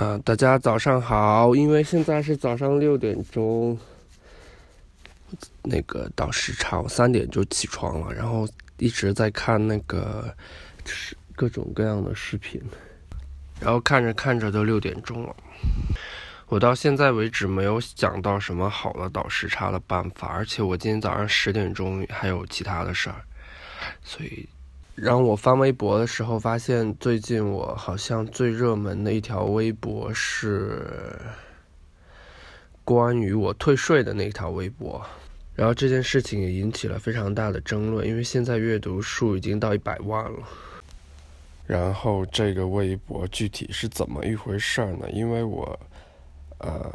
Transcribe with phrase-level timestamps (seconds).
[0.00, 1.54] 啊，大家早上好！
[1.54, 3.78] 因为现在是早上六点钟，
[5.62, 10.34] 那个倒时差，我三点就起床了，然后一直在看那个
[10.86, 12.58] 就是各种各样的视频，
[13.60, 15.36] 然后看着看着都六点钟了。
[16.46, 23.22] 我到现在为止没有想到什么好的倒时差的办法，而且我今天早上十点钟还有其他的事儿，
[24.02, 24.48] 所以。
[24.94, 31.16] 然后我翻微博的时候，发现最近我好像最热门的一条微博是
[32.84, 35.02] 关于我退税的那条微博。
[35.54, 40.38] 然后这件事情也引起了非常大的争论，因为现在阅读数已经到一百万了。
[41.66, 45.08] 然后这个微博具体是怎么一回事儿呢？
[45.10, 45.78] 因为我
[46.58, 46.92] 呃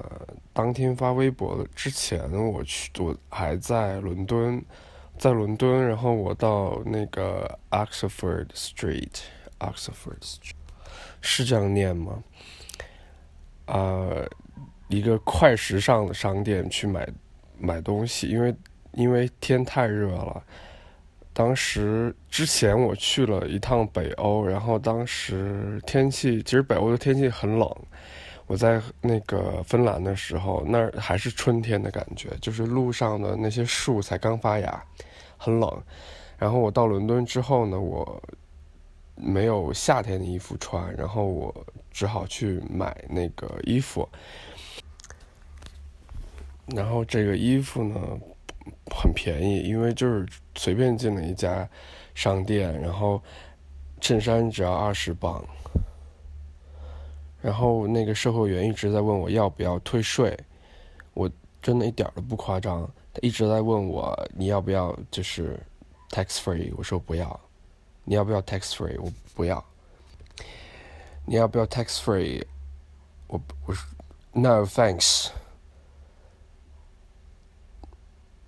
[0.54, 4.64] 当天发微博之前，我去我还在伦敦。
[5.18, 10.52] 在伦敦，然后我到那个 Oxford Street，Oxford Street
[11.22, 12.24] 是这样念吗？
[13.66, 14.08] 啊，
[14.88, 17.08] 一个快时尚的商店去买
[17.58, 18.56] 买东西，因为
[18.92, 20.44] 因为天太热了。
[21.34, 27.76] 当时之前我去了一趟北欧，然后当时天气其实北欧的天气很冷。
[28.48, 34.84] 我在那个芬兰的时候，那儿还是春天的感觉，就是路上的那些树才刚发芽，
[35.38, 35.84] 很冷。
[36.38, 38.22] 然后我到伦敦之后呢，我
[39.16, 44.08] 没有夏天的衣服穿，然后我只好去买那个衣服。
[46.68, 48.00] 然后这个衣服呢
[48.92, 51.68] 很便宜，因为就是随便进了一家
[52.14, 53.22] 商店，然后
[54.02, 55.44] 衬衫只要二十磅。
[57.46, 60.36] 然后那个售货员一直在问我要不要退税，
[61.14, 61.30] 我
[61.62, 65.60] 真的一点都不夸张，他一直在问我你要不要就是
[66.10, 67.40] tax free，我说不要，
[68.04, 69.64] 你要不要 tax free，我不要，
[71.24, 72.44] 你要不要 tax free，
[73.28, 73.86] 我我说
[74.32, 75.28] no thanks，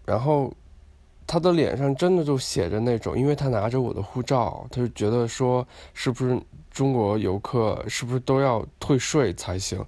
[0.06, 0.52] 然后
[1.28, 5.64] 他的脸上真的就写着那种，因为他拿着我的护照，他就觉得说
[5.94, 6.42] 是不是。
[6.78, 9.84] 中国游客是不是都要退税才行？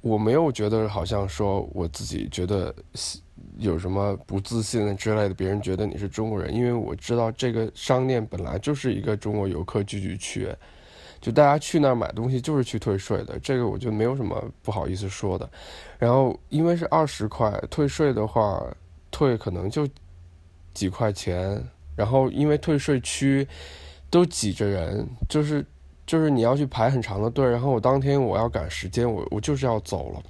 [0.00, 2.72] 我没有觉得好像说我自己觉得
[3.58, 10.48] 有什么不自信的之类的，别人觉得你是中国人，因为我知道这个商店本来就是一个中国游客聚集区，
[11.20, 15.50] 就大家去那儿买东西就是去退税的，这个我就没有什么不好意思说的。
[15.98, 18.64] 然后因为是二十块退税的话，
[19.10, 19.88] 退可能就
[20.72, 21.60] 几块钱，
[21.96, 23.44] 然后因为退税区
[24.08, 25.66] 都挤着人，就是。
[26.12, 30.22] 就是你要去排很长的队，然后我当天我要赶时间，我我就是要走了。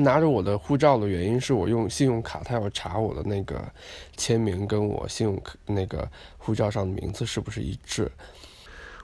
[0.00, 3.60] 拿着我的护照的原因是我用信用卡，他要查我的那个
[4.16, 6.08] 签名跟我信用卡那个
[6.38, 8.08] 护照上的名字是不是一致。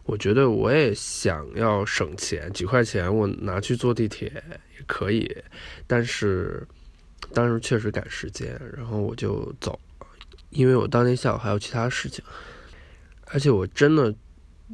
[0.05, 4.33] 我觉得我也想要省钱，几块钱我拿去坐地铁
[4.79, 5.29] 也可以，
[5.89, 6.65] 但是
[7.35, 9.77] 当时确实赶时间，然后我就走，
[10.51, 12.25] 因为我当天下午还有其他事情，
[13.25, 14.15] 而且我真的。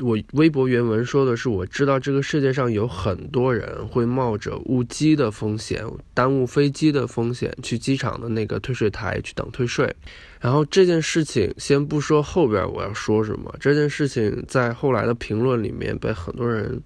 [0.02, 9.94] 我微博原文说的是，我知道这个世界上有很多人会冒着误机的风险、耽误飞机的风险去机场的那个退税台去等退税。
[10.40, 16.82] 然后这件事情，先不说后边我要说什么，这件事情在后来的评论里面被很多人，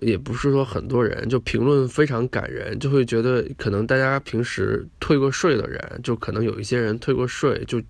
[0.00, 7.82] 也不是说很多人，就评论非常感人，就会觉得可能大家平时退过税的人，就可能有一些人退过税，就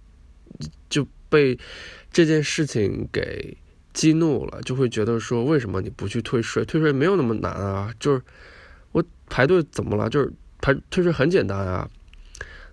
[0.89, 1.59] 就被
[2.11, 3.55] 这件事情给。
[3.97, 6.63] 激怒了，就会觉得说，为什么你不去退税？
[6.67, 8.21] 退税没有那么难啊，就是
[8.93, 10.11] 我排队怎么了？
[10.11, 10.31] 就是
[10.61, 11.89] 排退税很简单啊。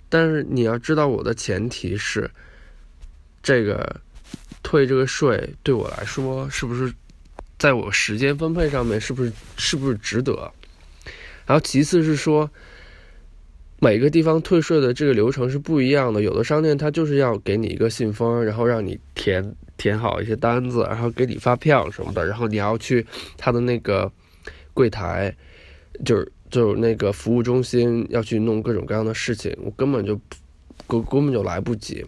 [0.10, 2.30] 但是你要知道，我的前提是，
[3.42, 4.02] 这个
[4.62, 6.94] 退这个税对我来说，是不是
[7.58, 10.52] 在我时间分配上面，是不是是不是值得？
[11.46, 12.52] 然后其次是说。
[13.80, 23.06] 每个地方退税的这个流程是不一样的，有的商店它就是要给你一个信封，然后让你填填好一些单子，然后给你发票什么的，然后你要去
[23.38, 24.12] 他的那个
[24.74, 25.36] 柜台，
[26.06, 30.20] 就是就是那个服务中心要去弄各种各样的事情，我根本就
[30.88, 32.06] 根根本就来不及。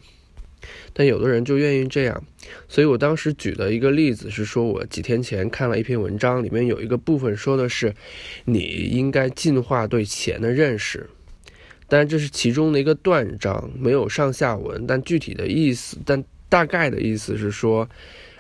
[0.94, 2.24] 但有的人就愿意这样，
[2.68, 7.94] 所以我当时举的一个例子是说，我几天前看了一篇文章，里面有一个部分说的是，
[8.46, 11.08] 你应该进化对钱的认识。
[11.88, 14.88] 但这是其中的一个断章，没有上下文。
[14.88, 17.90] 但具体的意思，但大概的意思是说，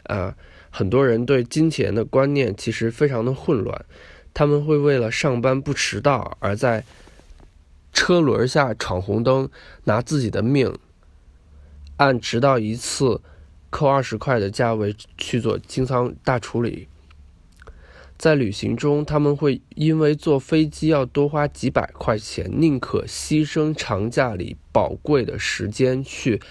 [0.03, 0.33] 呃，
[0.69, 3.85] 很多人对金钱的观念其实非常的混乱，
[4.33, 6.83] 他们会为了上班不迟到而在
[7.91, 9.49] 车轮下闯红灯，
[9.85, 10.77] 拿自己的命
[11.97, 13.21] 按迟到一次
[13.69, 16.87] 扣二十块的价位去做清仓大处理。
[18.17, 26.41] 在旅行中，他们会因为坐飞机要多花几百块钱，宁可牺牲长假里宝贵的时间去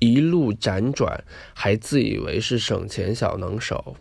[0.00, 1.22] 一路辗转，
[1.54, 3.94] 还自以为是省钱小能手。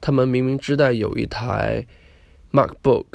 [0.00, 1.86] 他们明明知道有一台
[2.52, 3.06] MacBook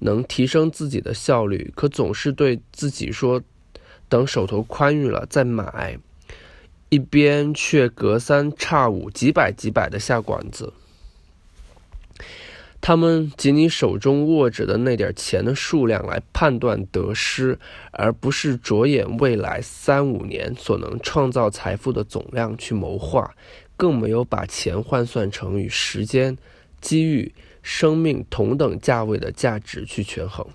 [0.00, 3.42] 能提升自己的效率，可总是对自己说
[4.08, 5.98] 等手头宽裕了再买，
[6.88, 10.72] 一边却隔三差五几百几百的下馆子。
[12.80, 17.58] 他们仅你手中握着的那点钱的数量来判断得失，
[17.90, 23.34] 而不是着眼未来三五年所能创造财富的总量去谋划，
[23.76, 26.38] 更没有把钱换算成与时间、
[26.80, 27.30] 机遇、
[27.62, 30.46] 生命同等价位的价值去权衡。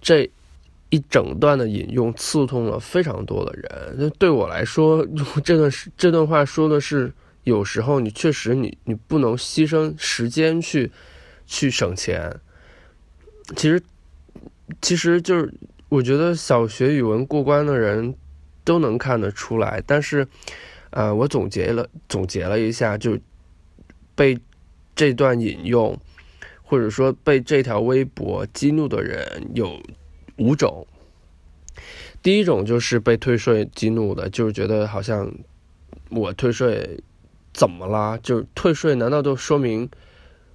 [0.00, 0.30] 这
[0.90, 3.96] 一整段的引用刺痛了非常多的人。
[3.98, 5.04] 那对我来说，
[5.42, 7.12] 这段这段话说的是。
[7.44, 10.92] 有时候你确实你你不能牺牲时间去
[11.46, 12.38] 去省钱。
[13.56, 13.82] 其实
[14.80, 15.52] 其实就是
[15.88, 18.14] 我觉得小学语文过关的人
[18.62, 19.82] 都能看得出来。
[19.86, 20.28] 但是
[20.90, 23.18] 呃，我总结了总结了一下，就
[24.14, 24.38] 被
[24.94, 25.98] 这段引用
[26.62, 29.80] 或者说被这条微博激怒的人有
[30.36, 30.86] 五种。
[32.22, 35.32] 第一种就是被退税激怒的，就是觉得好像
[36.10, 37.02] 我退税。
[37.60, 38.18] 怎么啦？
[38.22, 39.86] 就是退税，难道就说明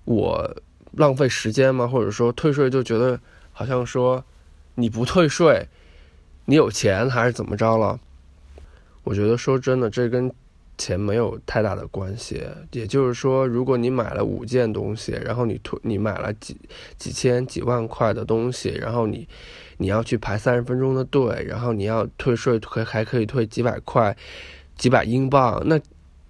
[0.05, 0.55] 我
[0.93, 1.87] 浪费时间吗？
[1.87, 3.19] 或者说退税就觉得
[3.51, 4.25] 好像说
[4.73, 5.67] 你不退税，
[6.45, 7.99] 你有钱还是怎么着了？
[9.03, 10.33] 我觉得说真的，这跟
[10.79, 12.43] 钱没有太大的关系。
[12.71, 16.57] 也就是说，如果你买了五件东西，然后你退，你买了几
[16.97, 19.27] 几千几万块的东西，然后你
[19.77, 24.17] 你要去排三十分钟的队，然后你要退税，可还可以退几百块、
[24.75, 25.79] 几百英镑，那。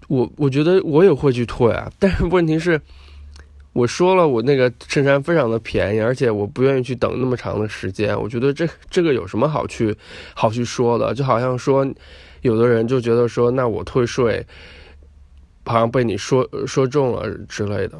[0.07, 2.79] 我我觉得我也会去退啊， 但是问题是，
[3.73, 8.15] 我说了我那个衬衫非常的便宜，而且我不愿意去等那么长的时间。
[8.19, 9.95] 我觉得这这个有什么好去
[10.33, 11.13] 好去说的？
[11.13, 11.85] 就好像说，
[12.41, 14.45] 有的人就觉得说，那我退税，
[15.65, 17.97] 好像被你说说中了之类的。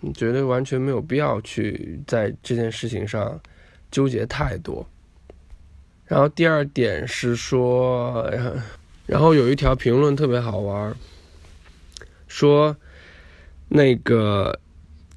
[0.00, 3.40] 你觉得完全没有必要去在这件事情上
[3.90, 4.86] 纠结太多。
[6.04, 8.32] 然后第二点是说。
[9.06, 10.94] 然后有一条评论特别好玩，
[12.26, 12.76] 说
[13.68, 14.58] 那个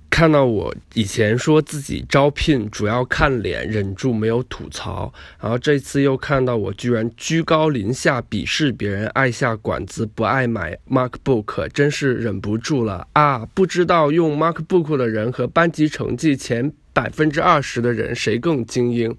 [0.10, 13.46] 看到我以前说自己招聘主要看脸，忍住没有吐槽，然后这次又看到我居然居高临下鄙视别人，爱下馆子，不爱买 MacBook，真是忍不住了啊！
[13.54, 16.74] 不知道用 MacBook 的人和班级成绩前。
[17.00, 19.16] 百分之二十的人谁更精英？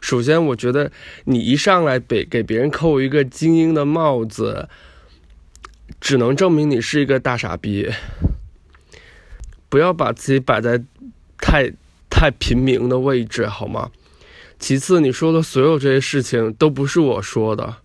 [0.00, 0.90] 首先，我觉得
[1.24, 4.70] 你一上来给给别人扣一个精英的帽子，
[6.00, 7.90] 只能证明你是一个大傻逼。
[9.68, 10.82] 不要把自己摆在
[11.36, 11.70] 太
[12.08, 13.90] 太平民的位置，好吗？
[14.58, 17.76] 其次，你说的所有这些事情都不是我说的。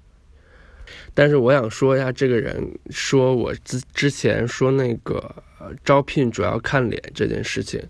[1.14, 5.44] 但是我想说一下，这个人说我之之前说那个
[5.84, 7.84] 招聘主要看脸这件事情。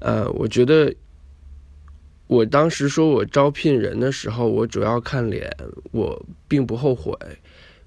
[0.00, 0.94] 呃，我觉得
[2.26, 5.54] 我当时说我招聘人的时候，我主要看脸，
[5.92, 7.14] 我并不后悔。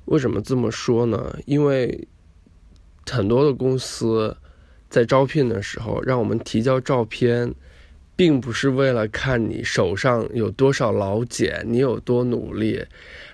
[0.06, 1.38] 为什么这么说呢？
[1.46, 2.08] 因为
[3.10, 4.36] 很多的公司
[4.90, 7.54] 在招聘的时候，让我们提交照片，
[8.16, 12.84] 并不是为了看你手上有多少老茧，你有多努力。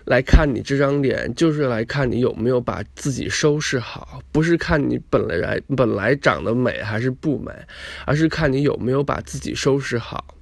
[0.05, 7.51] 来看你这张脸，就是来看你有没有把自己收拾好，不是看你本来本来长得美还是不美，
[8.05, 10.35] 而是看你有没有把自己收拾好。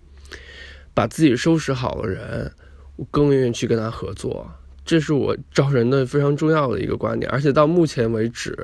[0.93, 2.51] 把自己收拾好的人，
[2.95, 4.49] 我更愿意去跟他合作。
[4.83, 7.29] 这是我招人的非常重要的一个观点。
[7.31, 8.57] 而且到目前为止，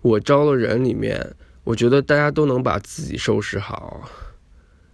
[0.00, 4.08] 我招的人里面，我觉得大家都能把自己收拾好，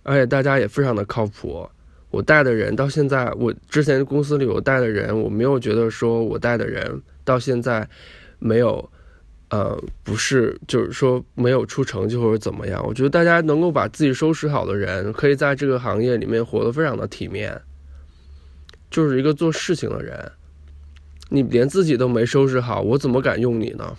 [0.09, 1.69] 而且大家也非常的靠谱。
[2.11, 7.87] 我带的人到现在，我之前公司里我带的人，我没有觉得说我带的人到现在
[8.39, 8.91] 没有，
[9.51, 12.83] 呃，不是，就是说没有出成绩或者怎么样。
[12.87, 17.61] 我觉得大家能够把自己收拾好的人，可以在这个行业里面活得非常的体面，
[18.91, 20.33] 就是一个做事情的人。
[21.29, 23.95] 你连自己都没收拾好，我怎么敢用你呢？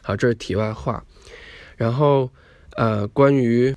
[0.00, 1.04] 好，这是题外话。
[1.76, 2.30] 然后，
[2.76, 3.74] 呃，关于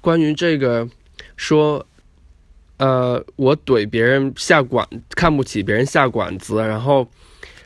[0.00, 0.88] 关于这个
[1.36, 1.86] 说。
[2.82, 7.06] 呃，我怼别人下馆，看不起别人下馆子，然后，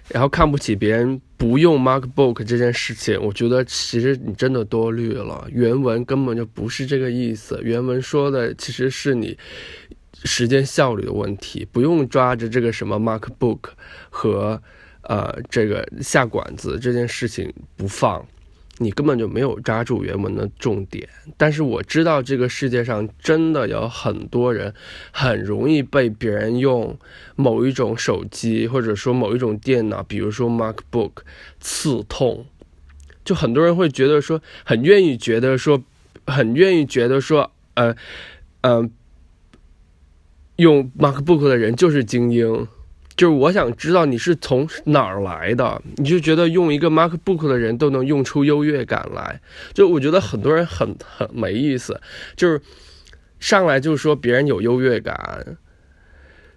[0.09, 5.47] 然后看不起别人不用 MacBook 这件事情，我觉得其实你真的多虑了。
[5.53, 9.39] 原文根本就不是这个意思，原文说的其实是你
[10.25, 13.61] 时间效率的问题，不用抓着这个什么 MacBook
[14.11, 14.61] 和
[15.03, 18.27] 呃，这个下馆子这件事情不放。
[18.79, 24.75] 你根本就没有抓住原文的重点，但是我知道这个世界上真的有很多人
[25.13, 26.99] 很容易被别人用
[27.37, 31.13] 某一种手机或者说某一种电脑，比如说 MacBook
[31.61, 32.47] 刺痛，
[33.25, 35.81] 就很多人会觉得说很愿意觉得说
[36.27, 37.95] 很愿意觉得说呃
[38.63, 38.91] 呃
[40.57, 42.67] 用 MacBook 的人就是精英。
[43.17, 49.41] 就是我想知道你是从哪儿来的，你就觉得用一个 MacBook 的人都能用出优越感来，
[49.73, 52.01] 就我觉得很多人很很没意思，
[52.35, 52.61] 就是
[53.39, 55.57] 上来就说别人有优越感，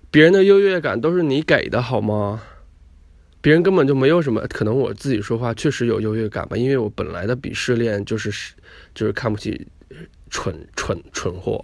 [0.10, 2.42] 别人的优越感都是你给的好吗？
[3.40, 8.32] 别人根本就没有什么，可能我自己说话确实有优越感吧，因为我本来的鄙视链就是
[8.96, 9.68] 就是看不起
[10.32, 11.64] 蠢蠢蠢货，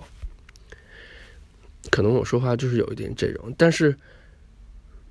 [1.89, 3.95] 可能我说话就是有一点这种，但是。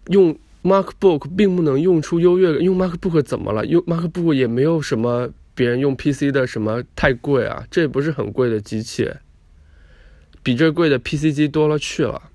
[0.08, 2.62] 用 MacBook 并不能用出优越感。
[2.62, 3.64] 用 MacBook 怎么了？
[3.66, 9.10] 用 MacBook 也没有什么别人用 PC 的什么太贵啊，这也不是很贵的机器，
[10.42, 12.30] 比这贵的 PC 机多了去了。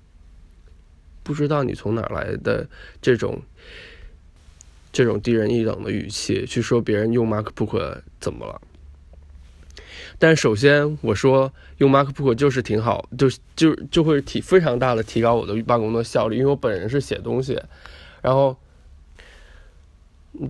[1.22, 2.66] 不知道你从哪来的
[3.02, 3.42] 这种
[4.90, 8.60] 这种低人一等的语气去说别人用 MacBook 怎么了？
[10.20, 17.56] 但首先我说用 MacBook 就是挺好，就就就会提非常大的提高我的办公的效率，因为我本人是写东西，
[18.20, 18.56] 然后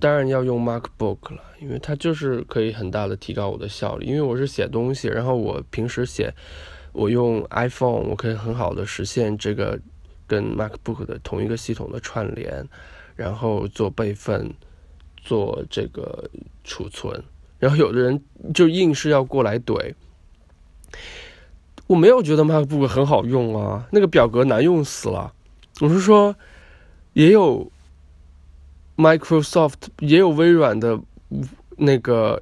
[0.01, 6.33] 当然要用 MacBook 了，因为它就是可以很大的提高我的效率，因为我是写东西，然后我平时写
[6.91, 9.79] 我用 iPhone，我可以很好的实现这个
[10.25, 12.67] 跟 MacBook 的同一个系统的串联，
[13.15, 14.51] 然后做备份，
[15.17, 16.27] 做这个
[16.63, 17.23] 储存。
[17.59, 18.23] 然后有的人
[18.53, 19.93] 就硬是要过来怼，
[21.87, 25.33] 我没有觉得 MacBook 很好用啊，那个表格难用死了。
[25.81, 26.35] 我是说，
[27.13, 27.69] 也有
[28.95, 30.99] Microsoft 也有微软的
[31.77, 32.41] 那个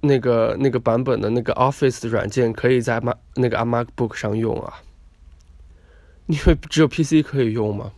[0.00, 4.82] 那个那个版本的那个 Office 的软件可以在 Mac 那个 MacBook 上用啊，
[6.26, 7.92] 因为只有 PC 可以用吗？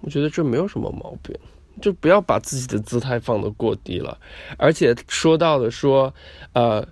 [0.00, 1.36] 我觉得这没有什么毛病。
[1.80, 4.16] 就不要把自己的姿态放得过低了，
[4.56, 6.14] 而且说到的说，
[6.52, 6.86] 呃，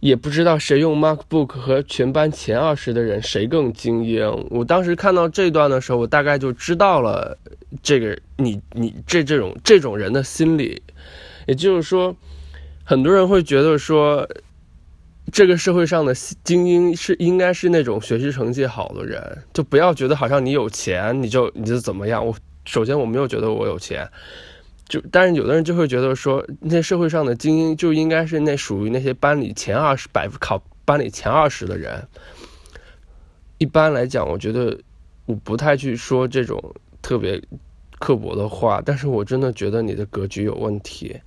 [0.00, 4.46] 也不知道谁用 MacBook 和全班前二十的人谁更精英。
[4.50, 7.38] 我当时看到这段的时候，我大概就知道了
[7.82, 10.82] 这个你你这这种这种人的心理，
[11.46, 12.14] 也就是说，
[12.84, 14.28] 很多人会觉得说，
[15.32, 22.34] 这个社会上的精英是应该是那种学习成绩好的人，就不要觉得好像你有钱你就你就怎么样我。
[22.64, 24.08] 首先，我没有觉得我有钱，
[24.88, 32.06] 就但是有的人就会觉得说，那社会上的精英就应该是那属于那些班里前二十百考班里前二十的人。
[33.58, 34.78] 一般来讲，我觉得
[35.26, 37.40] 我不太去说这种特别
[37.98, 41.20] 刻薄的话，但是我真的觉得你的格局有问题。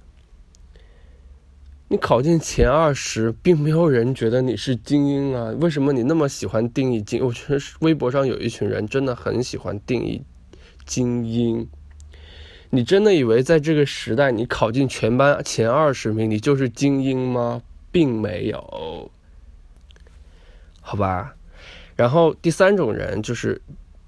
[1.88, 5.51] 你考进前二十，并没有人觉得你是精英啊？
[5.62, 7.25] 为什么你那么喜欢定义精？
[7.25, 10.22] 我觉得微博上有一群人真的很喜欢定义。
[10.88, 11.67] 精英，
[12.72, 17.62] 你真的以为在这个时代，你考进全班前二十名，你就是精英吗？
[17.91, 19.12] 并没有，
[20.82, 21.36] 好吧。
[21.96, 23.62] 然后第三种人就是，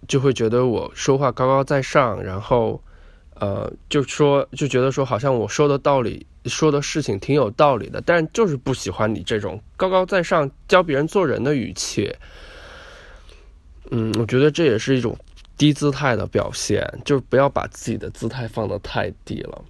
[0.07, 2.81] 就会觉得我说话高高在上，然后，
[3.35, 12.15] 呃，就说就觉得说好像我说的道理、说的事情挺有道理的，但就是不喜欢你这种高高在上教别人做人的语气。
[13.91, 15.17] 嗯，我觉得这也是一种。
[15.59, 19.61] 低姿态的表现，就是不要把自己的姿态放得太低了。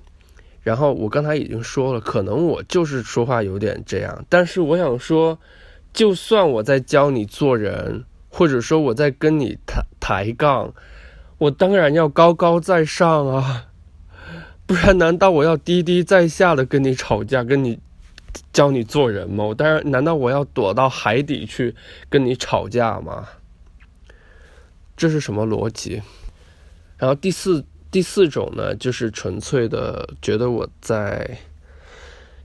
[0.61, 5.39] 然后我刚才已经说了，可能我就是说话有点这样，但是我想说，
[5.91, 10.71] 就算我在教你做人，或者说我在跟你抬抬杠，
[11.39, 13.65] 我当然要高高在上啊，
[14.67, 17.79] 不然难道我要低低在下的跟你吵架，跟你
[18.53, 19.43] 教你做人吗？
[19.45, 21.73] 我当然，难道我要躲到海底去
[22.09, 23.27] 跟你吵架吗？
[24.99, 26.01] 这是什么逻辑？
[26.97, 31.39] 然后第四第四种呢，就是纯粹的觉得我在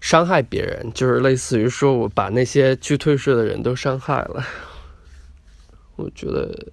[0.01, 4.47] 伤害别人，就是类似于说我把那些去退税的人都伤害了。
[5.97, 6.69] 我觉得，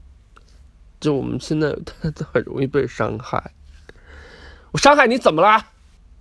[0.99, 1.71] 就我们现在
[2.11, 3.51] 都很容易被伤害。
[4.71, 5.71] 我伤害你怎么啦？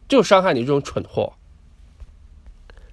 [0.09, 1.35] 就伤害你这种蠢货。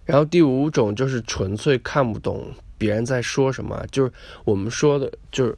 [0.03, 4.11] 然后第五种就是纯粹看不懂别人在说什么，就是
[4.43, 5.57] 我们说的，就是。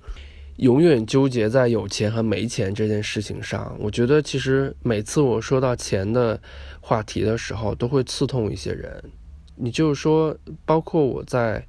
[0.60, 6.40] 永远纠结在有钱和没钱这件事情上，我觉得其实每次我说到钱的
[6.82, 9.02] 话题的时候，都会刺痛一些人。
[9.56, 11.66] 你就是说，包括我在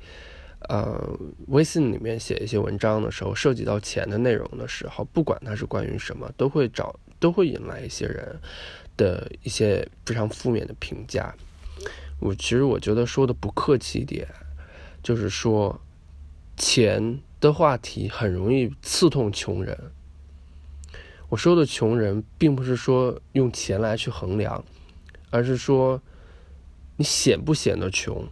[0.69, 1.01] 呃
[1.47, 8.37] 微信里面写一些文章的时候，涉及到钱的内容的时候，不管它是关于什么，都会找都会引来一些人
[8.97, 11.33] 的一些非常负面的评价。
[12.19, 14.27] 我其实我觉得说的不客气一点，
[15.01, 15.81] 就是说
[16.57, 19.93] 钱的话题很容易刺痛穷人。
[21.29, 24.65] 我说的穷人，并不是说用钱来去衡量，
[25.31, 26.03] 而是说
[26.97, 28.27] 你显不显得穷。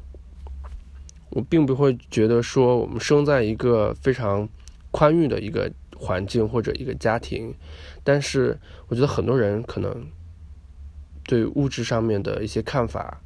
[1.31, 4.49] 我并不会觉得说我们生在一个非常
[4.91, 7.55] 宽裕的一个环境或者一个家庭，
[8.03, 10.07] 但是我觉得很多人可能
[11.25, 13.21] 对物质上面的一些看法，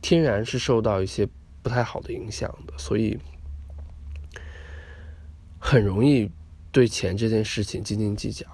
[0.00, 1.28] 天然是受到一些
[1.62, 3.18] 不太好的影响的，所以
[5.58, 6.30] 很容易。
[6.70, 8.46] 对钱这件事情斤斤计较，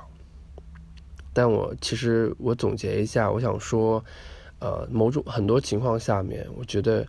[1.32, 4.02] 但我其实我总结一下，我想说，
[4.60, 7.06] 呃，某种很多情况下面，我觉得，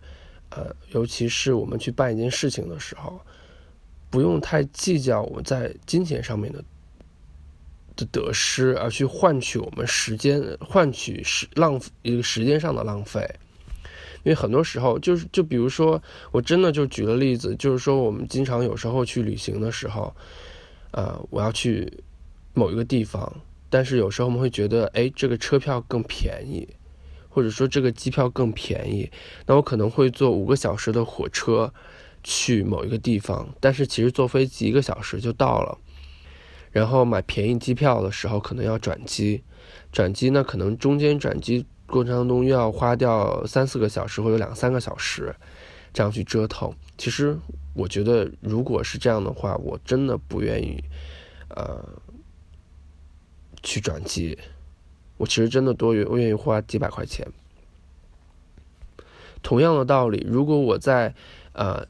[0.50, 3.18] 呃，尤其是我们去办一件事情的时候，
[4.10, 6.62] 不用太计较我在金钱上面的
[7.94, 13.24] 的得失，而去换取我们时间，换取时浪费一个时间上的浪费，
[14.26, 16.02] 因为很多时候就是就比如说，
[16.32, 20.12] 我真的就举个例子，就是说我们经常有时候去旅行的时候。
[20.92, 21.92] 呃，我要去
[22.54, 23.30] 某一个地方，
[23.68, 26.66] 但是有时候我们会觉得，哎，这个车票更便宜，
[27.28, 29.10] 或者说这个机票更便宜，
[29.44, 31.70] 那我可能会坐五个小时的火车
[32.24, 35.76] 去某一个地方，但是其实坐飞机一个小时就到了。
[36.70, 39.42] 然后买便宜机票的时候，可能要转机，
[39.92, 45.34] 转机呢，可能中间转机过程当中又要花掉三四个小时或者两三个小时，
[45.92, 46.72] 这样去折腾。
[46.98, 47.38] 其实。
[47.78, 50.82] 我觉得，如果是这样的话，我真的不愿意，
[51.50, 51.86] 呃，
[53.62, 54.38] 去转机。
[55.18, 57.30] 我其实真的多愿我愿意花几百块钱。
[59.42, 61.14] 同样的道理，如果我在
[61.52, 61.86] 呃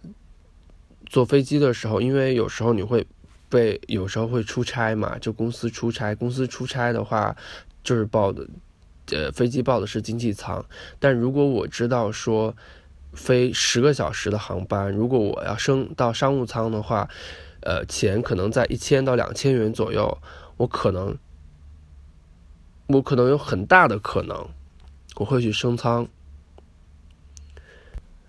[1.05, 3.07] 坐飞机的时候，因为有时候你会
[3.49, 7.37] 被有时候会出差嘛，就公司出差，公司出差的话
[7.85, 8.45] 就是报的，
[9.13, 10.65] 呃，飞机报的是经济舱。
[10.99, 12.55] 但如果我知道说。
[13.13, 17.09] 飞十个小时的航班，如果我要升到商务舱的话，
[17.61, 20.19] 呃，钱可能在一千到两千元左右，
[20.59, 21.17] 我可能，
[22.89, 24.47] 我可能有很大的可能，
[25.15, 26.07] 我会去升舱。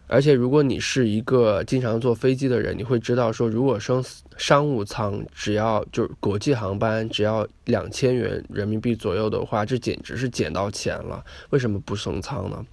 [0.09, 4.01] 而且，如果你是一个经常坐飞机的人，你会知道说，如果升
[4.37, 11.21] 商务舱，只要就是国际航班，只要两千元人民币左右的话，这简直是捡到钱了。
[11.49, 12.65] 为什么不升舱呢？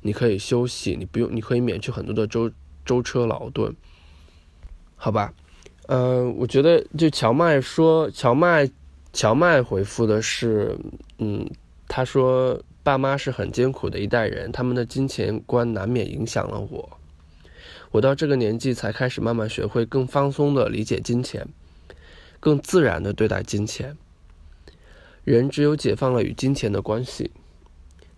[0.00, 2.48] 你可以休息，你不用，你可以免去很多的舟
[2.84, 3.74] 舟车劳顿，
[4.94, 5.34] 好吧？
[5.88, 8.70] 嗯，我觉得就乔麦说，乔麦
[9.12, 10.78] 乔麦回复的是，
[11.18, 11.44] 嗯，
[11.88, 12.56] 他说
[12.88, 16.98] 爸妈是很艰苦的一代人，他们的金钱观难免影响了我。
[17.90, 21.46] 我到这个年纪才开始慢慢学会更放松的理解金钱，
[22.40, 23.98] 更自然的对待金钱。
[25.22, 27.30] 人只有解放了与金钱的关系，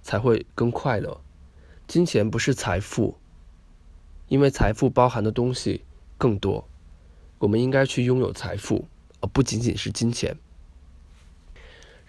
[0.02, 1.20] 才会更快乐。
[1.88, 3.16] 金钱不是财富，
[4.28, 5.82] 因为财富包含的东西
[6.16, 6.68] 更多。
[7.40, 8.86] 我们应该去拥有财富，
[9.18, 10.36] 而不仅仅是金钱。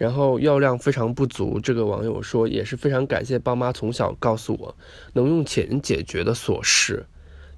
[0.01, 4.75] 然后药量非常不足，这个网友说也是非常感谢爸妈从小告诉我，
[5.13, 7.05] 能用钱解决的琐事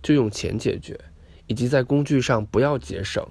[0.02, 1.00] 就用钱解决，
[1.48, 3.26] 以及在工具上不要节省。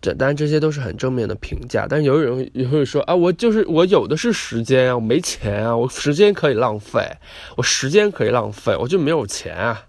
[0.00, 7.18] 这当然这些都是很正面的评价，但是有人也会说啊，我就是我有的是时间啊，我没钱啊，我时间可以浪费，
[7.56, 9.86] 我时间可以浪费，我就没有钱啊，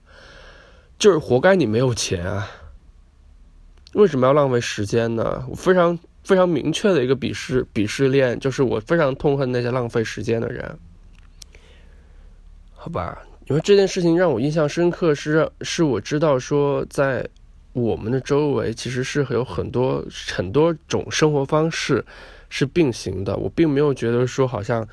[1.00, 2.48] 就是活该你没有钱啊，
[3.96, 5.46] 为什么要浪费时间呢？
[5.50, 10.78] 我非常非常明确的一个鄙视鄙视链，就是我非常痛恨那些浪费时间的人，
[12.74, 13.22] 好吧？
[13.48, 17.28] 因为这件事情让我印象深刻，是是我知道说在。
[17.76, 20.02] 我们的周围其实是有很多
[20.34, 22.06] 很多种生活方式
[22.48, 23.36] 是并行的。
[23.36, 24.88] 我并没有觉得说好像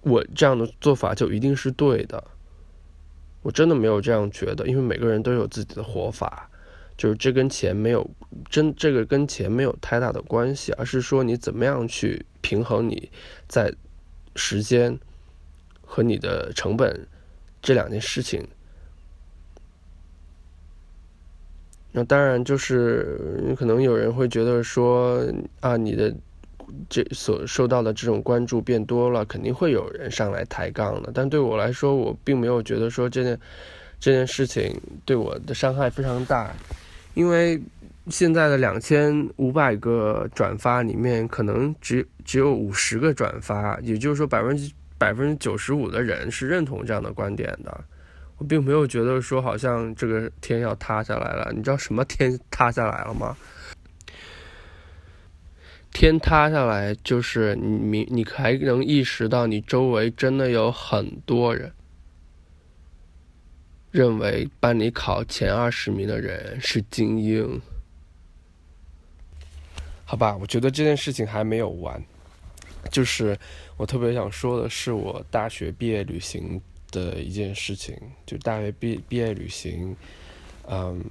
[0.00, 2.24] 我这样的做法就一定是对的。
[3.40, 6.47] 我真的没有这样觉得，因为每个人都有自己的活法，
[6.98, 8.10] 就是这跟钱没有
[8.50, 13.10] 真这个跟钱没有太大的关系，而是说你怎么样去平衡你
[13.46, 13.72] 在
[14.36, 14.98] 时间
[15.80, 17.06] 和你的成本
[17.62, 18.46] 这两件事情。
[21.90, 25.26] 那当然，就是可能有人会觉得说
[25.60, 26.14] 啊，你的
[26.88, 31.10] 这所受到的这种关注变多了，肯定会有人上来抬杠的。
[31.14, 33.40] 但对我来说，我并没有觉得说这件
[33.98, 36.54] 这件事情对我的伤害非常大，
[37.18, 37.60] 因为
[38.06, 47.84] 现在的两千五百个转发里面，可能只只有五十个转发，也就是说百分之百分之九十五的人是认同这样的观点的。
[48.36, 51.52] 我并没有觉得说好像这个天要塌下来了。
[51.56, 53.36] 你知道什么天塌下来了吗？
[55.92, 61.72] 天塌下来就是你，你还能意识到你周围真的有很多人
[63.98, 67.60] 认为班里考前二十名的人是精英。
[70.04, 72.00] 好吧，我觉得这件事情还没有完。
[72.92, 73.36] 就是
[73.76, 77.92] 我特别想说的是，我大学毕业旅行的一件事情。
[78.24, 79.96] 就大学毕毕业旅行，
[80.68, 81.04] 嗯，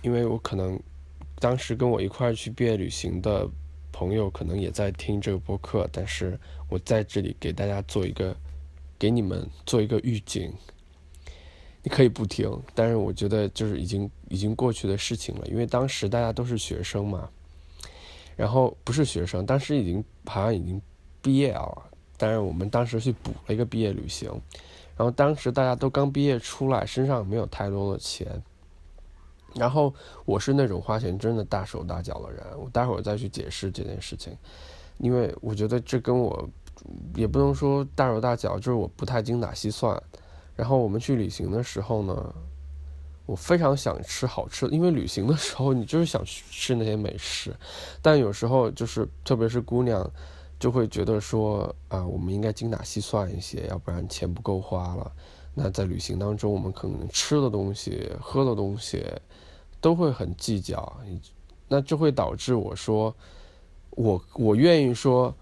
[0.00, 0.78] 因为我可能
[1.40, 3.50] 当时跟我一块儿去毕业旅行的
[3.90, 8.36] 朋友，可能也在听这个播客，但是我在这里给大家做一个，
[8.96, 10.54] 给你们做一个预警。
[11.84, 17.28] 你可以不听，但是我觉得就是已经已经过去的事情了，因为当时大家都是学生嘛。
[18.36, 20.82] 然后不是学生，当时已经好像已经
[21.22, 21.82] 毕业了，
[22.16, 24.28] 但是我们当时去补了一个毕业旅行，
[24.96, 28.42] 然后当时大家都刚毕业出来，身上没有太多的钱，
[29.54, 29.94] 然后
[30.24, 34.36] 我是那种花钱真的大手大脚的人，我待会儿再去解释这件事情，
[34.98, 36.48] 因为我觉得这跟我
[37.14, 40.02] 也不能说大手大脚，就是我不太精打细算，
[40.56, 42.34] 然后我们去旅行的时候呢。
[43.26, 47.56] 我非常想吃好吃的，因为旅行的时候你就是想去吃那些美食，
[48.02, 50.06] 但有时候就是特别是姑娘，
[50.58, 55.10] 就会觉得说啊，我们应该精打细算一些，要不然钱不够花了。
[55.54, 59.02] 那在旅行当中，我们可能吃的东西、喝的东西
[59.80, 60.94] 都会很计较，
[61.66, 63.16] 那就会导致我说，
[63.92, 65.34] 我我愿意说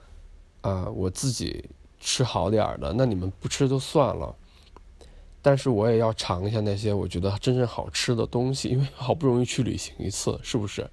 [0.61, 4.33] 啊，我自己吃好点儿的，那你们不吃就算了。
[5.45, 10.89] 但是我也要尝一下那些我觉得真正好吃的东西，因为 好不容易去旅行一次，是不是？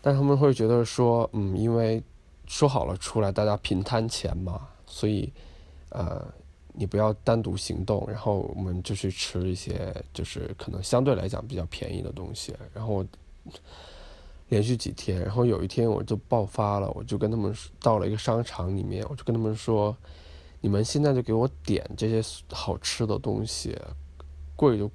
[0.00, 2.00] 但他们会觉得说，嗯，因为
[2.46, 5.32] 说好了出来大家平摊钱嘛，所以，
[5.88, 6.24] 呃，
[6.72, 12.54] 你不要单独行动，然后我们就去吃一些就是可能相对来讲比较便宜的东西。
[12.72, 13.04] 然后
[14.48, 19.94] 连续几天，然后有一天我就爆发了，我就跟他们到了一个商场里面，我就跟他们说。
[20.60, 23.78] 你们现在就给我点这些好吃的东西，
[24.56, 24.90] 贵就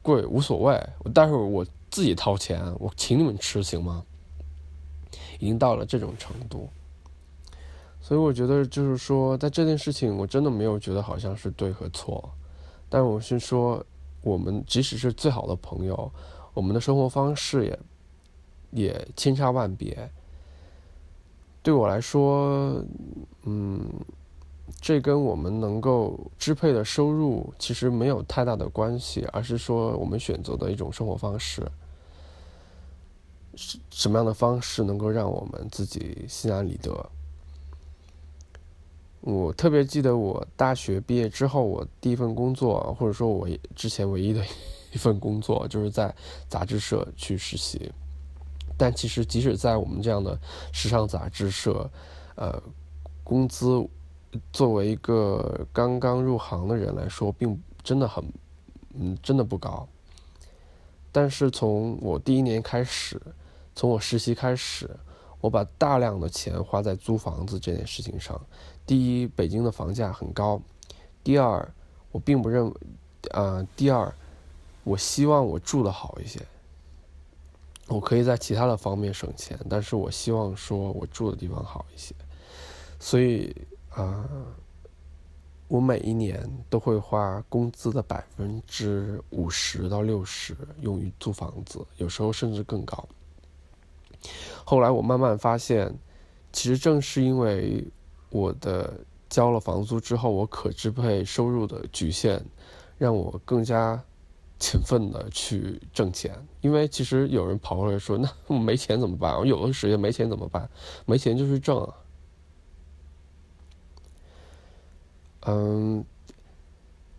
[0.00, 4.04] 贵无所谓，我待会儿我自己掏钱，我请你们吃行吗？
[5.40, 6.68] 已经到了这种程度，
[8.00, 12.32] 所以我觉得就是说，在这件事情，我真的没有觉得好像是对和错，
[12.88, 13.84] 但我是说，
[14.22, 16.12] 我们即使是最好的朋友，
[16.54, 17.78] 我们的生活方式也
[18.70, 20.08] 也千差万别。
[21.62, 22.80] 对我来说，
[23.42, 23.84] 嗯。
[24.86, 31.68] 这跟我们能够支配的收入其实没有太大的关系，而是说我们选择的一种生活方式，
[33.56, 37.10] 什什么样的方式能够让我们自己心安理得？
[39.22, 44.40] 我特别记得我大学毕业之后，我第一份工作，或者说我之前唯一的
[44.92, 46.14] 一份工作，就是在
[46.48, 47.90] 杂志社去实习。
[48.78, 50.38] 但其实即使在我们这样的
[50.72, 51.90] 时尚杂志社，
[52.36, 52.62] 呃，
[53.24, 53.84] 工资。
[54.52, 58.24] 作为一个刚刚入行的人来说，并真的很，
[58.94, 59.86] 嗯，真的不高。
[61.12, 63.20] 但是从我第一年开始，
[63.74, 64.90] 从我实习开始，
[65.40, 68.40] 我把大量的钱花在租房子这件事情上。
[68.84, 70.60] 第一，北京的房价很高；
[71.22, 71.72] 第二，
[72.12, 72.74] 我并不认为，
[73.30, 74.14] 啊，第二，
[74.84, 76.40] 我希望我住的好一些。
[77.88, 82.14] 我可以在其他的方面省钱，但是我希望说我住的地方好一些，
[82.98, 83.54] 所以。
[83.96, 84.28] 啊，
[85.68, 93.08] 我每一年都会花工资的百分之五十到六十用于租房子，有时候甚至更高。
[94.66, 95.98] 后来我慢慢发现，
[96.52, 97.82] 其实正是因为
[98.28, 102.44] 我的交了房租之后，我可支配收入的局限，
[102.98, 103.98] 让我更加
[104.58, 106.34] 勤奋的去挣钱。
[106.60, 110.68] 因为其实有人跑过来说：“那没钱怎么办？”我有的时间没钱怎么办？
[111.06, 111.94] 没钱就是挣啊。
[115.48, 116.04] 嗯，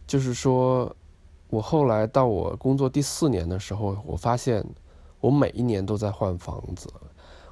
[0.05, 0.93] 就是说，
[1.49, 4.65] 我后来到我工作第四年的时候，我发现
[5.21, 6.89] 我每一年都在换房子，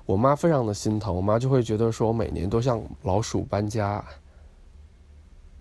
[0.06, 4.04] 我妈非常的心疼，我妈就会觉得说我每年都像老鼠搬家，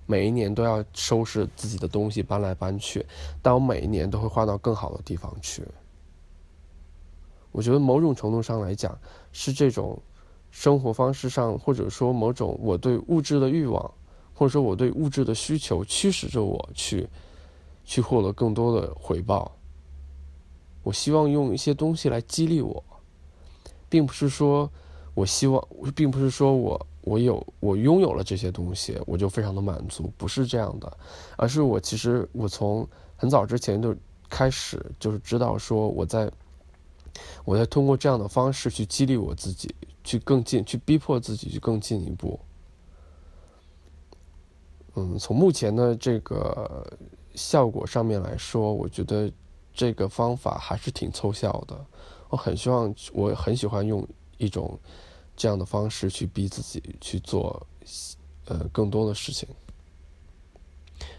[0.07, 3.07] 每一年都要收拾自己的东西搬来搬去，
[3.41, 5.63] 但我每一年都会换到更好的地方去。
[7.53, 8.99] 我觉得某种程度上来讲，
[9.31, 9.97] 是这种
[10.51, 13.95] 生活方式上，或者说某种我对物质的欲望。
[14.35, 17.09] 或者说，我对物质的需求驱使着我去，
[17.85, 19.57] 去获得更多的回报。
[20.83, 22.83] 我希望用一些东西来激励我，
[23.89, 24.69] 并不是说
[25.15, 30.99] 我希望，并不是说我我有我拥有了这些东西，我就非常的满足，不是这样的，
[31.37, 33.97] 而是我其实我从很早之前就
[34.29, 36.31] 开始就是知道说我在
[37.45, 42.39] 我在通过这样的方式去激励我自己，去更进，去逼迫自己去更进一步。
[44.97, 46.87] 嗯，从目前的这个
[47.35, 49.29] 效果上面来说，我觉得
[49.73, 51.85] 这个方法还是挺凑效的。
[52.29, 54.07] 我很希望，我很喜欢用
[54.39, 54.79] 一种
[55.35, 57.67] 这样的方式去逼自己去做，
[58.47, 59.49] 呃，更多的事情。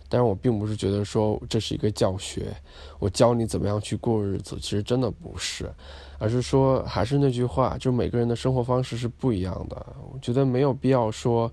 [0.07, 2.55] 但是我并不是觉得说这是一个教学，
[2.97, 5.69] 我教你怎么样去过日子，其实真的不是，
[6.17, 9.85] 而是说还是那句话，就每个人的生活方式是不一样的。
[10.13, 11.51] 我觉得没有必要说。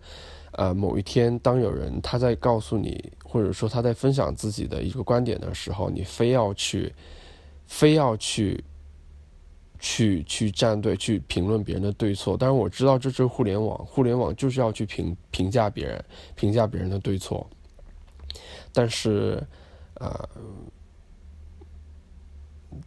[0.53, 6.95] 呃，某一天，当有人他在告诉你，或者说他在分享自己的一个观点的时候，你非要去，
[7.67, 8.63] 非要去，
[9.79, 12.37] 去去站队，去评论别人的对错。
[12.39, 17.49] 但是，我知道这是互联网，互联网就是要去评评价别人，评价别人的对错。
[18.75, 19.43] 但是，
[19.95, 20.29] 呃，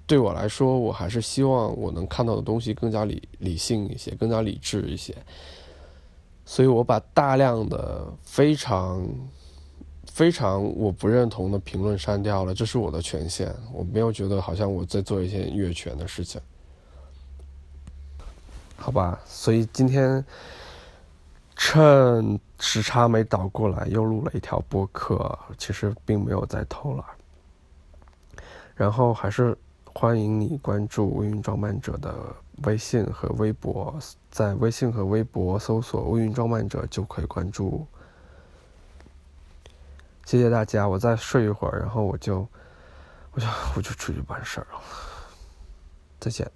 [0.06, 5.16] 对我来说，我还是希望我能看到的东西更加理理性一些，更加理智一些。
[6.46, 9.04] 所以我把大量的非常
[10.06, 13.54] 非常我不认同的评论删掉了，这是我的权限。
[13.74, 16.40] 我没有觉得好像我在做一件越权的事情，
[18.78, 19.20] 好吧？
[19.26, 20.24] 所以今天
[21.56, 27.04] 趁时差没倒过来，又录了一条播客，其实并没有在偷懒。
[28.76, 29.58] 然后还是
[29.98, 32.14] 欢迎你关注“微云装扮者”的。
[32.64, 33.98] 微信和微博，
[34.30, 37.88] 在微信和微博搜索“乌云装扮者”就可以关注。
[40.26, 42.46] 谢谢大家，我再睡一会儿，然后我就，
[43.32, 44.82] 我就我就出去办事儿了。
[46.20, 46.50] 再见。